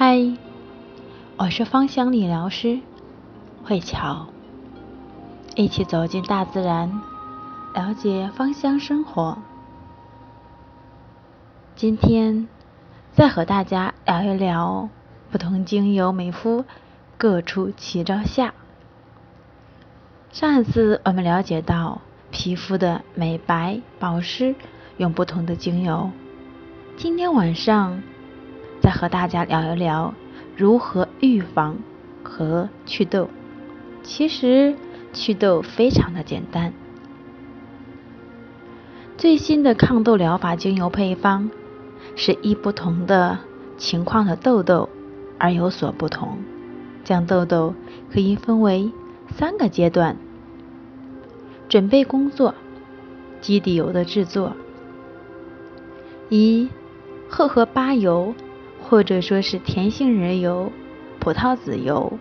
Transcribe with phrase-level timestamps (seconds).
[0.00, 0.16] 嗨，
[1.36, 2.78] 我是芳香理疗师
[3.64, 4.28] 慧乔，
[5.56, 7.02] 一起走进大自然，
[7.74, 9.38] 了解芳香生活。
[11.74, 12.46] 今天
[13.10, 14.88] 再和大家聊一聊
[15.32, 16.64] 不同精油美肤
[17.16, 18.54] 各出奇招下。
[20.30, 24.54] 上一次我们了解到皮肤的美白保湿
[24.96, 26.12] 用不同的精油，
[26.96, 28.00] 今天晚上。
[28.88, 30.14] 再和大家聊一聊
[30.56, 31.76] 如何预防
[32.24, 33.28] 和祛痘。
[34.02, 34.74] 其实
[35.12, 36.72] 祛痘非常的简单。
[39.18, 41.50] 最新的抗痘疗法精油配方
[42.16, 43.40] 是依不同的
[43.76, 44.88] 情况的痘痘
[45.38, 46.38] 而有所不同。
[47.04, 47.74] 将痘痘
[48.10, 48.90] 可以分为
[49.36, 50.16] 三个阶段：
[51.68, 52.54] 准备工作、
[53.42, 54.56] 基底油的制作，
[56.30, 56.70] 一
[57.28, 58.32] 荷荷巴油。
[58.88, 60.72] 或者说是甜杏仁油、
[61.20, 62.18] 葡萄籽油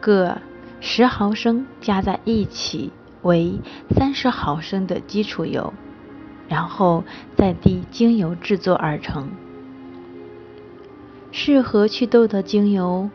[0.00, 0.36] 各
[0.80, 2.92] 十毫升加在一起
[3.22, 3.58] 为
[3.96, 5.72] 三十毫升的基础油，
[6.46, 7.04] 然后
[7.36, 9.30] 再滴精油制作而成。
[11.30, 13.08] 适合祛痘的精油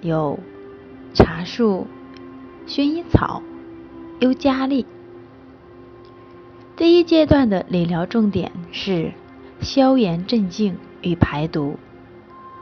[0.00, 0.40] 有
[1.14, 1.86] 茶树、
[2.66, 3.40] 薰衣草、
[4.18, 4.86] 尤加利。
[6.74, 9.12] 第一阶段的理疗重点是
[9.60, 11.78] 消炎镇静与排毒。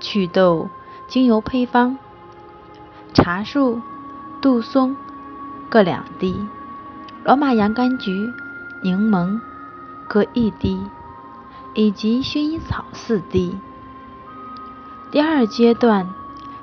[0.00, 0.68] 祛痘
[1.06, 1.98] 精油配方：
[3.12, 3.80] 茶树、
[4.40, 4.96] 杜松
[5.68, 6.34] 各两滴，
[7.24, 8.32] 罗马洋甘菊、
[8.82, 9.38] 柠檬
[10.08, 10.80] 各一滴，
[11.74, 13.56] 以及薰衣草四滴。
[15.12, 16.08] 第二阶段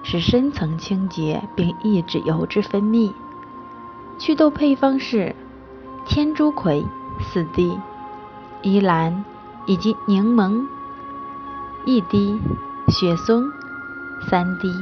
[0.03, 3.13] 是深层清洁并抑制油脂分泌，
[4.17, 5.35] 祛痘配方是
[6.05, 6.83] 天竺葵
[7.21, 7.77] 四滴，
[8.63, 9.23] 依兰
[9.65, 10.65] 以及柠檬
[11.85, 12.39] 一滴。
[12.89, 13.51] 雪松
[14.29, 14.73] 三滴。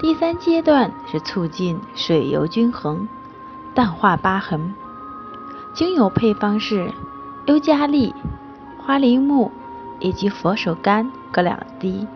[0.00, 3.06] 第三阶段是促进水油均衡，
[3.72, 4.74] 淡化疤痕。
[5.72, 6.92] 精油配方是
[7.46, 8.12] 尤加利、
[8.78, 9.52] 花梨木
[10.00, 12.06] 以及佛手柑各两滴，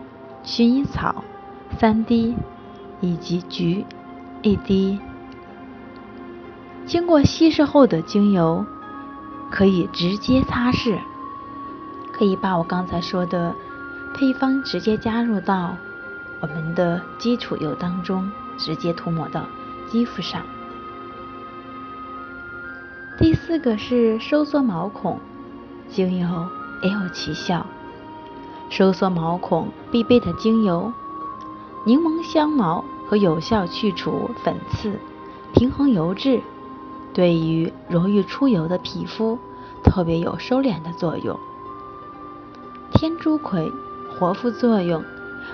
[0.43, 1.23] 薰衣草
[1.79, 2.35] 三滴
[2.99, 3.85] 以及菊
[4.41, 4.99] 一滴。
[6.85, 8.65] 经过稀释后的精油
[9.49, 10.99] 可以直接擦拭，
[12.11, 13.55] 可以把我刚才说的。
[14.13, 15.75] 配方直接加入到
[16.39, 19.45] 我们的基础油当中，直接涂抹到
[19.89, 20.43] 肌肤上。
[23.17, 25.19] 第四个是收缩毛孔，
[25.89, 26.47] 精油
[26.83, 27.65] 也有奇效。
[28.69, 30.93] 收缩毛孔必备的精油，
[31.85, 34.99] 柠檬香茅和有效去除粉刺，
[35.53, 36.41] 平衡油脂，
[37.13, 39.37] 对于容易出油的皮肤
[39.83, 41.37] 特别有收敛的作用。
[42.93, 43.71] 天竺葵。
[44.17, 45.03] 活肤作用，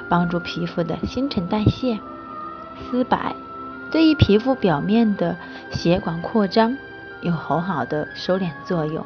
[0.10, 2.00] 帮助皮肤的新陈代谢。
[2.90, 3.18] 丝柏
[3.92, 5.36] 对于皮肤表面的
[5.72, 6.78] 血管扩张
[7.22, 9.06] 有很好的收敛作用，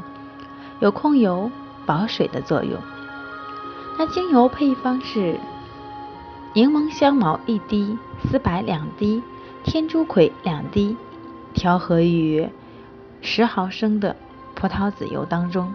[0.80, 1.52] 有控油
[1.86, 2.80] 保水的作用。
[3.98, 5.40] 那精油配方是
[6.54, 9.22] 柠檬香茅一滴，丝柏两滴，
[9.64, 10.98] 天竺葵两滴，
[11.54, 12.50] 调和于
[13.22, 14.16] 十毫升的
[14.56, 15.72] 葡萄籽油当中。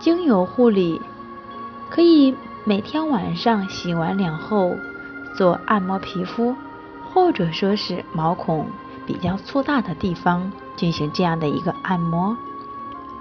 [0.00, 1.02] 精油护理
[1.90, 2.34] 可以
[2.64, 4.74] 每天晚上洗完脸后
[5.36, 6.56] 做按摩皮肤，
[7.12, 8.66] 或者说是毛孔
[9.06, 12.34] 比较粗大的地方进行这样的一个按摩。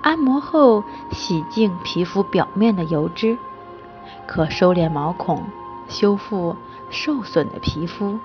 [0.02, 3.38] 按摩后洗净皮肤表面的油脂，
[4.26, 5.44] 可收敛毛孔，
[5.90, 6.56] 修复
[6.90, 8.18] 受损的皮肤，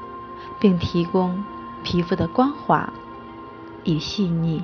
[0.60, 1.44] 并提供
[1.82, 2.92] 皮肤的光滑
[3.82, 4.62] 与细腻。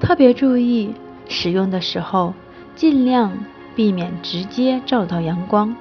[0.00, 0.92] 特别注意。
[1.32, 2.34] 使用的时候，
[2.76, 3.44] 尽量
[3.74, 5.74] 避免直接照到阳光，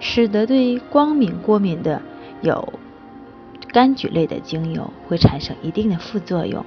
[0.00, 2.02] 使得对光敏过敏的
[2.40, 2.72] 有
[3.72, 6.64] 柑橘类的精油会产生一定的副作用。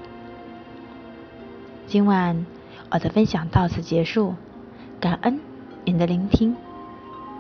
[1.88, 2.46] 今晚
[2.90, 4.36] 我的分享到此结束，
[5.00, 5.40] 感恩
[5.84, 6.56] 您的聆听。